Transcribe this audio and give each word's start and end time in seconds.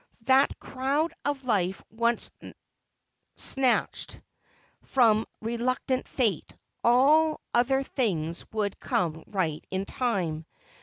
That 0.23 0.57
crown 0.59 1.09
of 1.25 1.45
life 1.45 1.83
once 1.91 2.31
snatched 3.35 4.19
from 4.83 5.27
reluctant 5.41 6.07
Fate, 6.07 6.55
all 6.83 7.39
other 7.53 7.83
things 7.83 8.43
would 8.51 8.79
come 8.79 9.23
right 9.27 9.63
in 9.69 9.85
time. 9.85 10.47